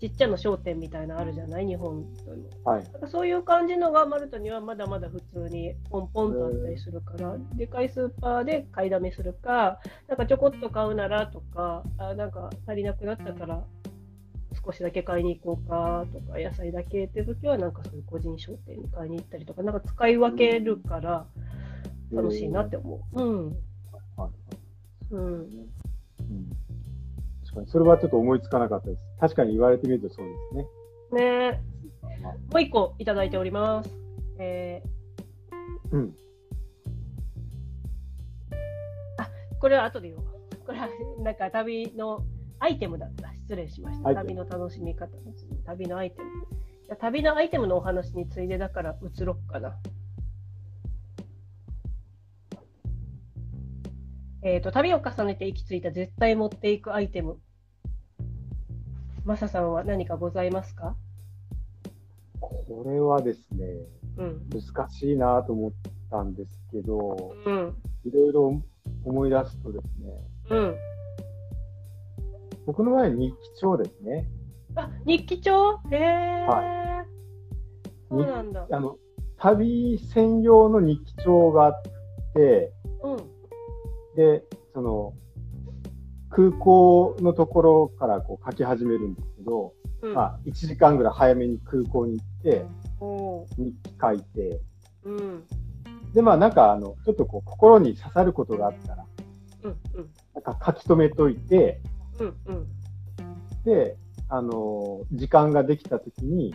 [0.00, 1.66] ちっちゃな商店みたいなのあるじゃない？
[1.66, 13.62] 日本でも、はい、そういう感じのがマルタにはまだまだ普通にポンポンとあったりするからでかいスーパーで買いだめするかなんかちょこっと買うならとかあなんか足りなくなったから
[14.64, 21.26] 少しだけ買いに行こうかとか野菜だけっていう時はなんかそういう個人商店に買いに行ったりとかなんか使い分けるから
[22.12, 23.22] 楽しいなって思う。
[23.22, 23.46] うん、
[25.10, 25.48] うん。
[25.48, 26.46] 確かに。
[27.66, 29.02] それはちょっと思いつかなかったです。
[29.20, 30.34] 確かに言われてみるとそうで
[31.10, 31.50] すね。
[31.50, 31.62] ね
[32.52, 33.90] もう一個いただいております。
[34.38, 36.16] えー、うん。
[39.18, 39.28] あ、
[39.60, 40.24] これは後で言おう。
[40.66, 40.88] これは
[41.20, 42.24] なんか旅の
[42.58, 43.32] アイテムだった。
[43.34, 44.14] 失礼しました。
[44.14, 45.10] 旅の楽しみ方
[45.66, 46.96] 旅のアイテム。
[46.98, 49.76] 旅のアイテムのお話についでだから移ろっかな。
[54.46, 57.38] えっ、ー、と、旅を重ねて行き着いた絶対持っていくアイテム。
[59.24, 60.96] マサさんは何かございますか？
[62.40, 63.64] これはですね、
[64.18, 65.72] うん、難しいなと思っ
[66.10, 68.62] たんですけど、うん、いろいろ
[69.02, 70.12] 思い出すとですね、
[70.50, 70.76] うん、
[72.66, 74.28] 僕の前日記帳ですね。
[74.74, 75.80] あ、日記帳？
[75.90, 76.46] へえ。
[76.46, 77.08] はい。
[78.10, 78.66] そうなんだ。
[78.70, 78.98] あの、
[79.38, 81.82] 旅専用の日記帳があっ
[82.34, 83.33] て、うん。
[84.16, 85.14] で、その、
[86.30, 89.72] 空港のところからこう書き始めるんですけど、
[90.02, 92.66] うん、まあ、1時間ぐらい早めに空港に行って、
[93.56, 94.60] 日記書いて、
[95.04, 95.44] うん、
[96.12, 99.04] で、まあなんかあの、ちょっとこう心に刺さることがあったら、
[99.64, 101.80] うんうん、なんか書き留めといて、
[102.18, 102.66] うんうん、
[103.64, 103.96] で、
[104.28, 106.54] あの、時間ができたときに、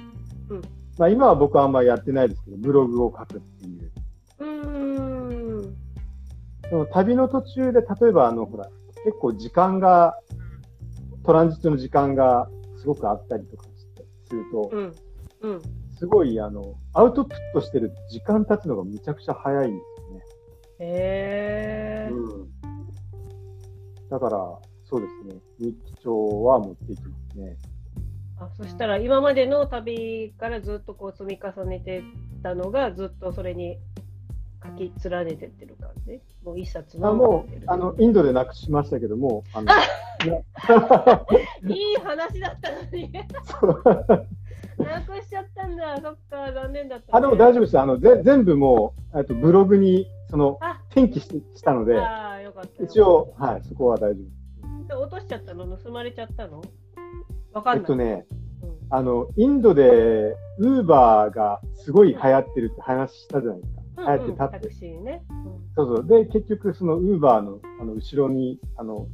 [0.49, 0.61] うん、
[0.97, 3.91] まあ今は僕はあんまりやってないですけど、ブログを書くっていう。
[4.39, 4.88] う
[6.69, 6.71] ん。
[6.71, 8.69] その旅の途中で、例えばあの、ほら、
[9.05, 10.17] 結構時間が、
[11.25, 13.65] トランジットの時間がすごくあったりとか
[14.27, 14.93] すると、うん
[15.41, 15.61] うん、
[15.97, 20.23] すごい、あの、アウトプットしてる時間経つのがめちゃくちゃ早いんですよね。
[20.79, 22.15] へー。
[22.15, 22.49] うん。
[24.09, 27.57] だから、そうですね、日記帳は持っていきますね。
[28.41, 32.03] あそしたら今までの旅からずっとこう積み重ねて
[32.41, 33.77] たのがずっとそれに
[34.63, 39.71] 書き連ねてってる感じもう一冊あもうあのインドでなくしましたけどもあの
[41.73, 43.11] いい話だったのに。
[44.79, 45.99] なくしちゃったんだ。
[46.01, 50.57] そっか残念だった、ね、あでも大丈夫ですあのぜ全部もうとブログにその
[50.91, 54.21] 転記ししたのであよかった一応はいそこは大丈
[54.89, 55.01] 夫。
[55.01, 55.77] 落としちゃったの？
[55.77, 56.61] 盗まれちゃったの？
[57.53, 57.81] わかんない。
[57.81, 58.25] えっとね
[58.91, 63.78] あの、インドで、ウーバーがすごい流行ってるって話したじゃないですか。
[63.99, 64.59] 流行ってたって。
[64.59, 65.23] タクシーね。
[65.75, 66.07] そうそう。
[66.07, 69.07] で、結局、そのウーバーの、あの、後ろに、あの、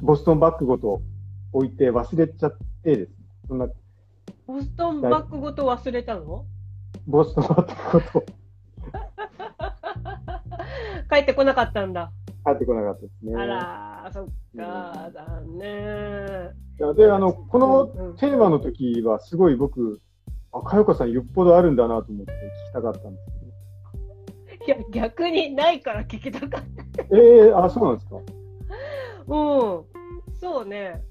[0.00, 1.02] ボストンバッグごと
[1.52, 3.16] 置いて忘れちゃってですね。
[3.48, 3.68] そんな。
[4.46, 6.44] ボストンバッグごと忘れたの？
[7.06, 8.26] ボストンバッグごと。
[11.10, 12.12] 帰ってこなかったんだ。
[12.44, 13.34] 帰ってこなかったですね。
[13.36, 16.94] あら、そっか、残念。
[16.96, 20.00] で、あの、このテーマの時はすごい僕、
[20.52, 23.39] あ、かよこさんよっぽどあるんだなと思って聞きたかったんですけど。
[24.66, 27.02] いや、逆にないから聞きたかった。
[27.16, 28.16] ええー、あ、そうなんですか？
[28.16, 29.84] うん、
[30.38, 31.02] そうね。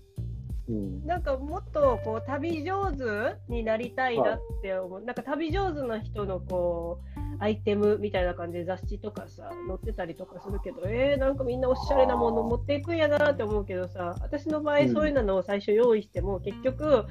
[0.68, 3.04] うん、なんかもっとこう旅上手
[3.52, 7.00] になりたいなって思う、はい、なんか旅上手な人のこ
[7.40, 17.06] うアイテムみたいな感じで雑誌とかさ載ってたりとかするけどえー、なんかみんなおしゃれなもの持っていくんやなって思うけどさ私の場合そういうのを最初用意しても、結局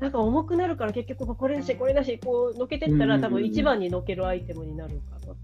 [0.00, 5.34] なんか重くなるから結局これだしこれだしこうのけてったら多分一番にのけるアイテムになるかな。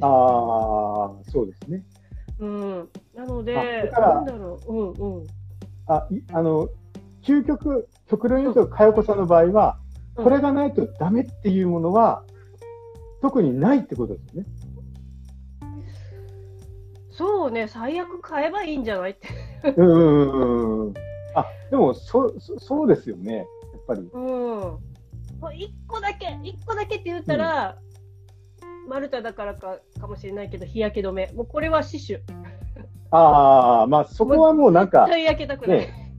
[0.00, 1.82] ああそうですね。
[2.38, 3.54] うん、なので
[3.92, 5.26] なんだろううんうん。
[5.86, 6.68] ああの
[7.22, 9.78] 究極極論言うと佳代子さんの場合は、
[10.14, 12.22] これがないとダメっていうものは
[13.22, 14.48] 特にないってことですよね。
[17.10, 19.28] そうね、最悪買えばいいんじゃないって。
[19.76, 20.94] うん。
[21.34, 23.46] あ、でもそ、そそうですよね、やっ
[23.86, 24.00] ぱり。
[24.12, 24.78] うん。
[25.54, 27.93] 一個だけ、一個だけって言ったら、うん、
[28.88, 31.30] マルタだからかかもしれないけど、日焼け止め。
[31.34, 32.22] もうこれは死守。
[33.10, 35.08] ああ、まあそこはもうなんか。
[35.08, 35.78] 焼けたくない。
[35.78, 36.12] ね、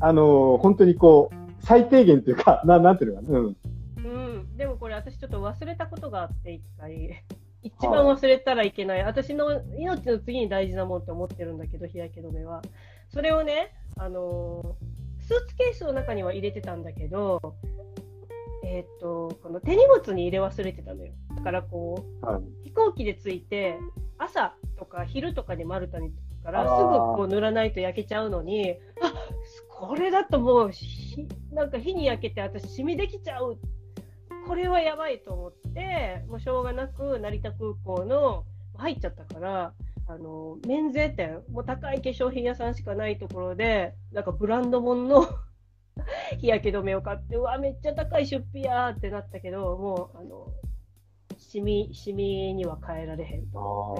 [0.00, 3.38] あのー、本当にこう、最低限というか、ななんていうのかな。
[3.38, 3.46] うん。
[3.46, 4.00] う
[4.38, 4.56] ん。
[4.56, 7.22] でもこれ私ちょっと忘れたことがあって一回
[7.62, 12.62] 一番忘れたらいけない、はい、私の命の次に大事なもんって思ってるんだけど日焼け止めは
[13.12, 14.76] それをねあの
[15.20, 17.56] スーツケースの中には入れてたんだけど
[18.66, 21.12] えっ、とこの手荷物に入れ忘れてたのよ。
[21.36, 23.78] だからこう、はい、飛行機で着いて
[24.18, 29.12] 朝とか昼とかにマルタに着くからすぐこう塗らないと焼けちゃうのにあ
[29.68, 30.70] これだともう
[31.52, 33.58] なんか火に焼けて私シミできちゃう。
[34.46, 38.44] これはやばいと思ってもうしょうがなく成田空港の
[38.76, 39.72] 入っちゃったから
[40.08, 45.28] あの免税店もう高い化粧品屋さんしかないところでなんかブランド物の
[46.38, 50.52] 日焼け止めを買ってうわめっちゃ高い出費やってなったけどもうあの
[51.36, 53.96] シミシミには変えられへんと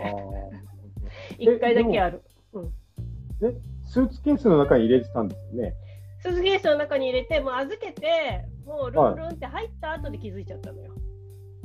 [1.38, 2.22] 一回だけある。
[2.52, 2.72] うん、
[3.42, 5.74] えスーツケースの中に入れてたんですよね。
[6.20, 10.92] スーツケースの中に入れて、もう預けて、もうルンルンって入った後で気づいちゃったのよ。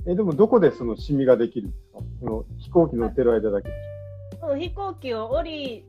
[0.06, 1.99] え、でもどこでそのシミができるんですか？
[2.19, 3.75] その飛行機乗ってる間だけで
[4.43, 5.86] うん、飛行機を降り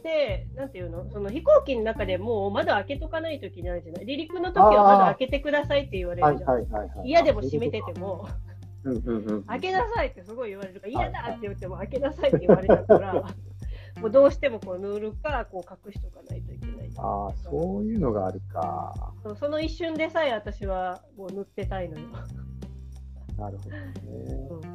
[0.00, 1.10] て、なんていうの？
[1.10, 4.04] その飛行機の中でもう窓開けとかないといけないじゃない？
[4.04, 7.06] 離陸の時は窓開けてくださいって言われるじゃん。
[7.06, 8.28] 嫌でも閉めてても。
[9.48, 13.12] 開けなさいってすごい言われるから嫌だって言っても開けなさいって言われたから
[14.00, 19.12] もうどうしてもこう塗るかこう隠しとかないといけないああそういうのがあるか。
[19.38, 22.06] その一瞬でさえ私はもう塗ってたいのよ。
[23.36, 23.94] なるほどね、
[24.50, 24.67] うん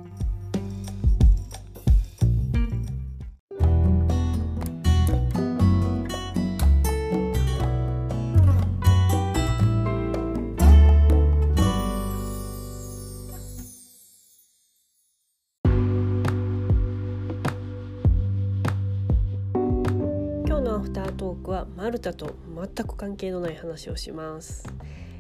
[20.84, 24.68] フタートークはマルタと全く関係のない話をします。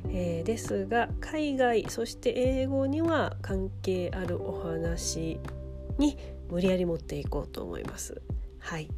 [0.10, 5.39] えー、ですが海外そして英語には関係あるお話
[5.97, 6.17] に
[6.49, 8.21] 無理やり持っていこうと思います。
[8.60, 8.89] はい、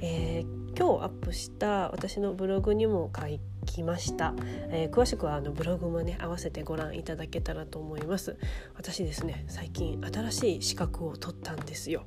[0.00, 3.26] えー、今日アップした私のブログにも書
[3.66, 4.34] きました、
[4.68, 8.36] えー、詳しくはあのブログもね合わせてご覧いただけたらと思います
[8.74, 12.04] 私ですね最近新しい資格を取ったんですよ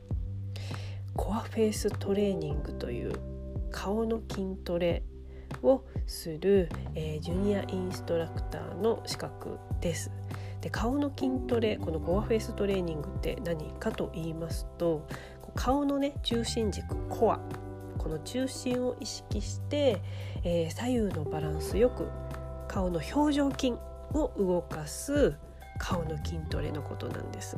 [1.15, 3.38] コアフェイストレーニングという
[3.71, 5.03] 顔の筋トレ
[5.63, 10.11] をする、えー、ジュニアインストラクターの資格です。
[10.61, 15.07] で顔の筋トレこのコアフェイストレーニングって何かと言いますと
[15.55, 17.39] 顔のね中心軸コア
[17.97, 20.01] この中心を意識して、
[20.43, 22.07] えー、左右のバランスよく
[22.67, 23.73] 顔の表情筋
[24.13, 25.35] を動かす
[25.77, 27.57] 顔の筋トレのことなんです。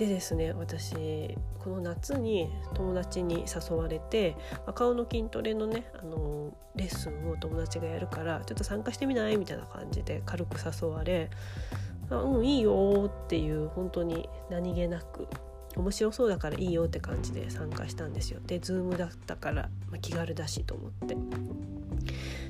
[0.00, 4.34] でですね私この夏に友達に誘われて、
[4.74, 9.36] 顔の筋トレのねあのレッスンを友達がやるからちょっと参加してみない？
[9.36, 11.28] みたいな感じで軽く誘われ
[12.08, 15.28] 「あうんいいよ」っていう本当に何気なく
[15.76, 18.40] 面白そうだからいいよって感じで参加したんですよ。
[18.46, 21.14] で Zoom だったから、まあ、気軽だしと思って。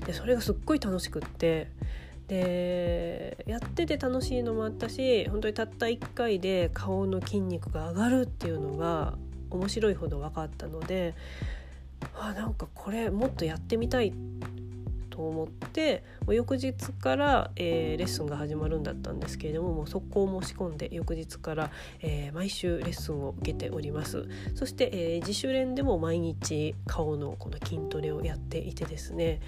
[0.06, 1.72] でそれがすっごい楽しくって
[2.30, 9.18] でやってて楽しいのもあったし本当にたった1回で顔の筋肉が上がるっていうのが
[9.50, 11.16] 面白いほど分かったので
[12.14, 14.12] あなんかこれもっとやってみたい
[15.10, 24.28] と思って翌日から、えー、レッスンが始まるんだったんですけれどももう速攻申し込んで翌日から、えー、毎週レッスンを受けております。
[24.54, 29.40] そして、えー、自主練でも毎日顔のこの筋トレをやっていてですね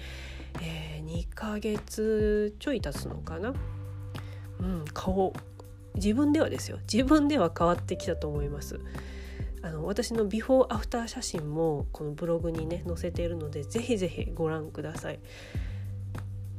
[0.61, 3.53] えー、2ヶ月ちょい経つのかな、
[4.59, 5.33] うん、顔
[5.95, 6.79] 自分ではですよ。
[6.91, 8.79] 自分では変わってきたと思います。
[9.61, 15.19] あの私のビフォーアフター写真もこのブログにね載せているのでぜひぜひご覧ください。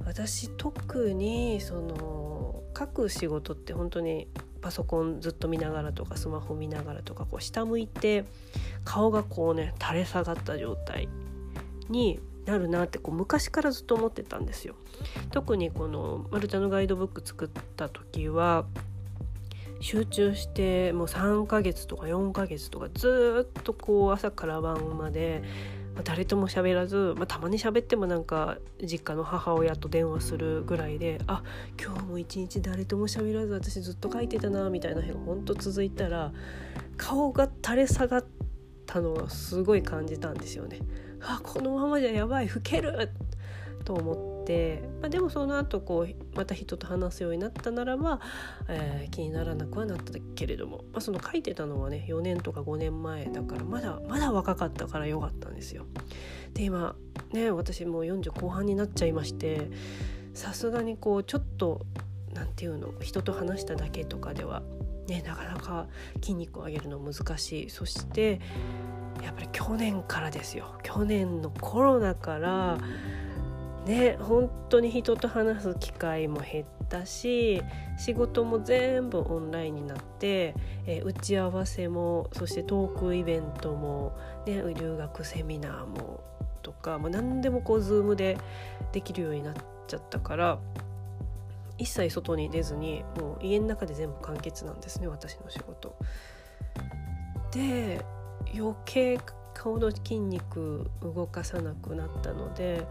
[0.07, 4.28] 私特にその書く仕事って本当に
[4.61, 8.25] パソコンずっと見ながらとかスマホ見ながらとかこう下向いて
[8.85, 11.08] 顔がこうね垂れ下がった状態
[11.88, 14.75] になるなってこう昔からずっと思ってたんですよ。
[15.31, 18.67] 特にこのマルタのガイドブック作った時は
[19.81, 25.42] 集中してもう3ヶ月とか4ヶ月とかずっとこう朝から晩まで、
[26.03, 31.45] 誰とも喋らず、まあ、たまに喋ってもなんか実家の母親と電話するぐらいであ
[31.81, 36.33] 今日も一日誰とも喋らず私ずっと書いてたなみたいな日がほんと続いたら
[36.97, 38.25] 顔が垂れ下がっ
[38.87, 40.81] たのをすごい感じたんですよね。
[41.27, 43.10] あこのままじゃやばい老ける
[43.85, 48.20] と思って、まあ、でもその後こうまた人と話すようになったならば、
[48.68, 55.87] えー、気にならなくはなったけれども、まあ、その書いてたのはね4年とか5年前だからまだまだ若かったからよかったんですよ。
[56.54, 56.96] で今
[57.33, 59.70] ね私もう40後半になっちゃいまして
[60.35, 61.85] さすがにこうちょっと
[62.33, 64.62] 何て言うの人と話しただけとかでは、
[65.07, 65.87] ね、なかなか
[66.21, 67.71] 筋肉を上げるの難しい。
[67.71, 68.40] そして
[69.23, 70.75] やっぱり去年からですよ。
[70.83, 72.79] 去年のコロナから
[73.87, 77.63] ね本当に人と話す機会も減ったし
[77.98, 80.55] 仕事も全部オンラインになって、
[80.87, 86.23] えー、打ち合わせもそしてトークイベントも、ね、留学セミナーも
[86.63, 88.38] とかもう何でもこう Zoom で
[88.92, 89.55] できるようになっ
[89.87, 90.59] ちゃったから
[91.79, 95.96] 一切外に出ずにもう家の中で全部完結なんですね私の仕事。
[97.52, 98.04] で
[98.56, 99.18] 余計
[99.54, 102.87] 顔の筋肉動かさなくなったので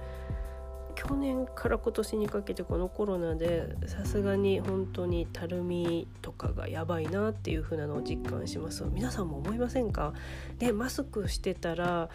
[0.95, 10.13] 去年から今年にかけてこのコロナでさすがに本当にたるみとかがやばいなっていう風なのを実感します皆さんも思いませんか？
[10.59, 12.09] でマスクしてたら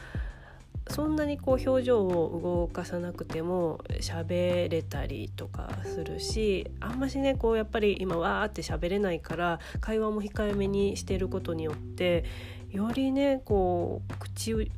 [0.90, 12.24] そんなにこう表情を動かさなくても喋れたりとかするしあんましねこうやっぱり今わーって喋れないから会話も控えめにしてることによって
[12.70, 14.70] よりねこう口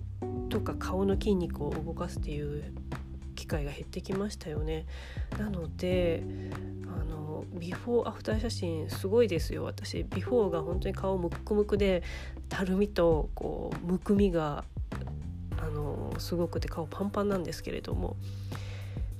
[0.49, 2.73] とか顔の筋肉を動かすっていう
[3.35, 4.85] 機会が減ってきましたよね。
[5.39, 6.23] なので
[6.87, 12.03] あのビフォーアフター写真すごいですよ私ビフォーが本当に顔ムックムクで
[12.49, 14.65] たるみとこうむくみが
[15.63, 18.17] あのすごくて顔パンパンなんですけれども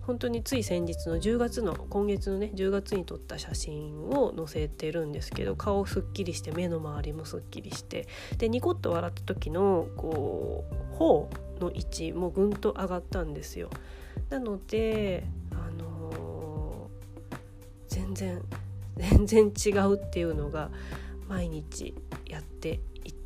[0.07, 11.31] 本当につい先日の10月の今月のね10月に撮った写真を載せてるんですけど顔すっきりして目の周りもすっきりしてでニコッと笑った時のこう頬
[11.61, 13.71] の位置もぐんと上がったんですよ。
[14.31, 18.43] なのであのー、全然
[18.97, 20.71] 全然違うっていうのが
[21.29, 21.95] 毎日
[22.27, 22.81] やって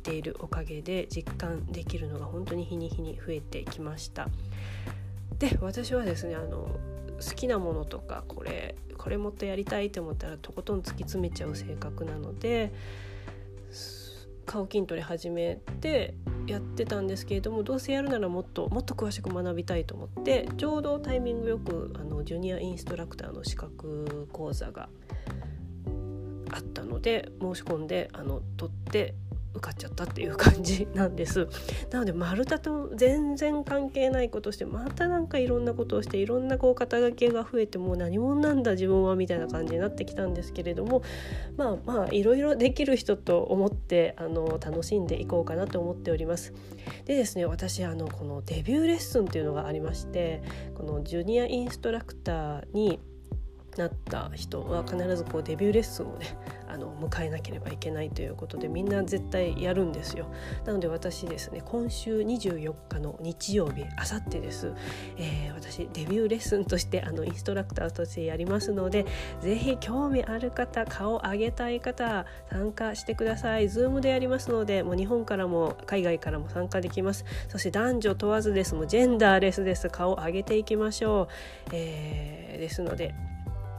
[0.05, 4.29] ているおかげで実感できるのが本当に日に日に増えてきました。
[5.39, 6.69] で私はですねあの
[7.19, 12.71] 好きなものとかこれこれもっとやりたいと思ったらとことん突き詰めちゃう性格なので
[14.45, 16.13] 顔筋トレ始めて
[16.47, 24.89] やってたんですけれどもどうせやるならもっともっと詳しく学びたいと思ってちょうどタイミングよくあのジュニアインストラクターの資格講座が
[26.51, 29.15] あったので申し込んであの取って
[29.55, 31.47] 受かっちゃったっていう感じ なんです。
[31.91, 41.01] なので丸太と全然関係ないことしてまたなんかいろんなことをしていろんなこう肩書きが増えてもう何者なんだ自分はみたいな感じになってきたんですけれども
[41.57, 46.53] まあまあいろいろできる人と思ってあの楽しんでいこうかなと思っております。
[47.05, 50.41] でですね私あのこのデビューレッスンっていうのがありまして
[50.75, 52.99] このジュニアインストラクターに
[53.77, 60.27] なった人は必ずこうデビューレッスンをね あの迎えなければいけないということでみんな絶対やるんですよ。
[60.65, 64.73] なので私ですね今週24日の日曜日あさってです、
[65.17, 69.05] えー、私デビューレッスンとしてあのインストラクターとしてやりますので
[69.41, 73.65] 是非興味ある方顔上げたい方参加してください。
[73.65, 77.25] Zoom でやりますのでもう日本からも海外からも参加できます。
[77.47, 78.75] そして男女問わずです。
[78.75, 79.89] もうジェンダーレスです。
[79.89, 81.27] 顔上げていきましょう、
[81.71, 83.15] えー、ですので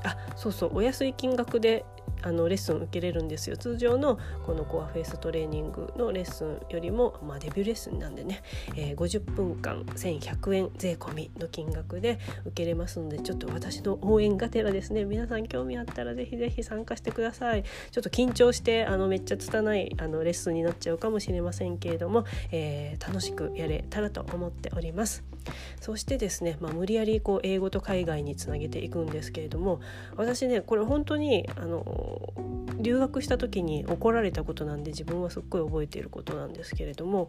[0.06, 1.84] あそうそうお安い金額で
[2.22, 3.56] あのレッスン受けれるんですよ。
[3.56, 8.42] 通常のこのコアフェイストレーニングのレッスンよりも、まあ、デビューレッスンなんでね、
[8.74, 17.64] えー、50分間1100円税込みの金額で受けれますのでちょっと私の応援がてらですね皆さん興味あったらぜひぜひ参加してください。
[17.90, 25.35] ちょっと緊張してあのめっちゃ拙いあのレッスンになっちゃうかもしれませんけれども、えー、楽しくやれたらと思っております。
[25.80, 29.80] そしてですね、まあ、無理やりこう英語と海外につなげていくんですけれども
[30.16, 32.32] 私ねこれ本当にあの
[32.78, 37.28] 留学した時に怒られたことなんで自分はすっごい覚えていることなんですけれども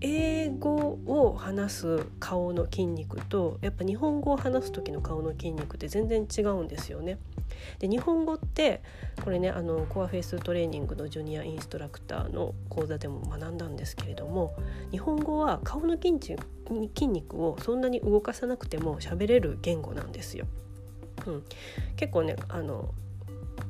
[0.00, 7.18] 英語を話す顔の筋肉とやっぱ日本語を話す時の顔の筋肉って全然違うんですよね。
[7.78, 8.82] で日本語って
[9.24, 14.54] これねあのコアフェイストレーニングのジュニアインストラクターの講座でも学んだんですけれども
[14.90, 16.12] 日本語は顔の筋
[17.06, 20.46] 肉をそんなに動かさなくても喋れる言語なんですよ。
[21.26, 21.44] うん、
[21.96, 22.94] 結構ねあの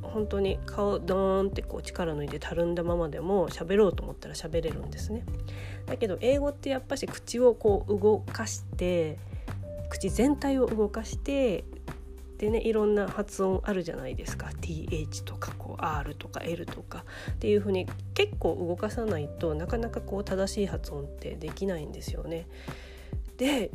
[0.02, 5.24] 本当に顔ドーンってこう力抜いてたるんだままでも喋ろうと思ったら喋れるんですね。
[5.86, 9.18] だけど英語ってやっぱし口をこう動かして
[9.88, 11.64] 口全体を動かして
[12.38, 22.46] でねいろんな発音あるじゃないですか TH とかこう R とか L とかっていう風に結構動かさないとなかなかこう正しい発音ってできないんですよね。
[23.36, 23.70] で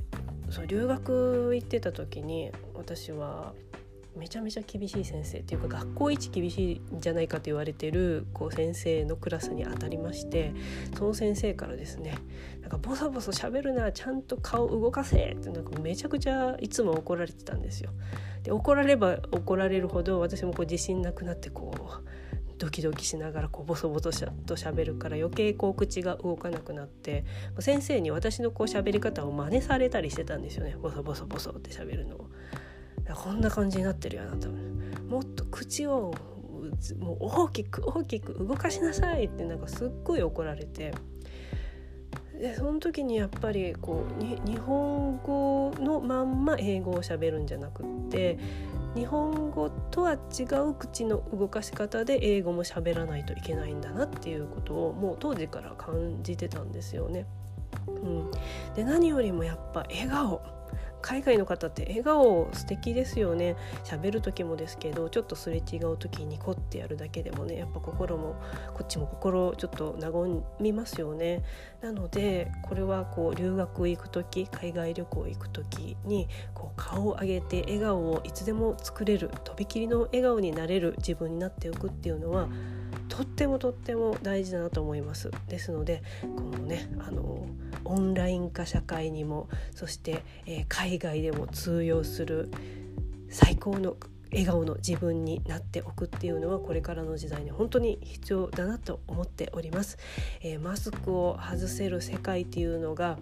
[0.49, 3.53] そう留学行ってた時に私は
[4.17, 10.53] めちゃめちゃ厳しい先生っていうか学校一厳しいんじゃないかと言われてるこう先生のクラスに当たりまして
[10.97, 12.17] その先生からですね
[12.61, 17.91] なんかボソボソ喋るなちゃんと顔動かせってなんかめちゃくちゃいつも怒られてたんですよ。
[18.43, 22.30] で怒られれば怒られるほど私もこう自信なくなってこう
[22.61, 27.25] ドキドキしながらこうボソボソしゃと喋るから余計こう口が動かなくなって
[27.59, 30.75] 先生に私のこう喋り方を真似されたりしてたんですよね。
[30.79, 32.29] ボソボソボソって喋るのを。
[33.15, 35.07] こんな感じになってるよな多分。
[35.09, 36.13] もっと口を
[36.99, 40.93] もう大きく大きく動かしなさいってなんかすっごい怒られて。
[42.39, 48.39] でその時にやっぱりこう日本語のまんま英語をしゃべるんじゃなくって
[48.95, 57.25] 日本語とは違う口の動かし方で英語も喋らないといけないんだなっていうことをもう当時から感じてたんですよね。
[57.87, 58.31] うん、
[58.75, 60.41] で何よりもやっぱ笑顔
[61.01, 63.55] 海外の方って笑顔素敵ですよね。
[63.83, 68.35] 喋る時もですけどちょっとすれ違う時にコッてやるだけでもねやっぱ心も
[68.73, 70.27] こっちも心ちょっと和
[70.59, 71.43] みますよね。
[71.81, 82.47] なのでこれはこう留学行く時海外旅行行く時にこう顔を上げて笑顔をいつでも作れるとびきりの笑顔になれる自分になっておくっていうのは
[83.11, 87.45] とってもとっても大事だなと思いますですのでこのねあの
[87.83, 92.49] オンライン化社会にもそして、えー、海外でも通用する
[93.29, 93.97] 最高の
[94.31, 99.97] 笑顔の自分になっておくっていうのはこれからの時代に本当に必要だなと思っております。
[100.39, 103.17] えー、マスクを外せる世界っていうのが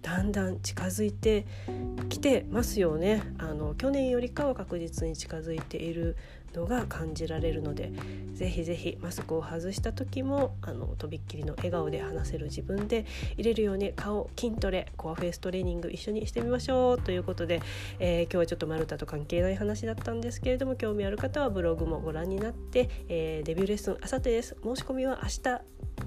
[0.00, 1.46] だんだん近づいて
[2.08, 6.16] きてますよねあの去年よりかは確実に近づいている
[6.54, 7.92] のが感じられるので
[8.34, 17.62] ぜひぜひマスクを外した時もあのとびっきりの笑顔で話せる自分で入れるように顔筋トレコアフェイストレーニング一緒にしてみましょうということで、
[17.98, 25.60] えー、今日はちょっとマルタと関係ない話だったんですけれども興味ある方はブログもご覧になって、えー、デビューレッスンあさってです申し込みは明日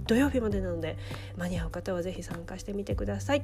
[0.07, 0.97] 土曜日までなので
[1.37, 3.43] 間に合う方はぜひ参加してみてください。